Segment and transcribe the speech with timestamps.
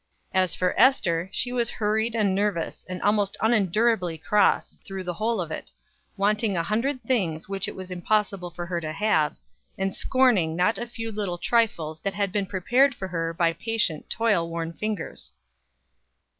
[0.33, 5.39] As for Ester, she was hurried and nervous, and almost unendurably cross, through the whole
[5.39, 5.71] of it,
[6.17, 9.35] wanting a hundred things which it was impossible for her to have,
[9.77, 14.09] and scorning not a few little trifles that had been prepared for her by patient,
[14.09, 15.33] toil worn fingers.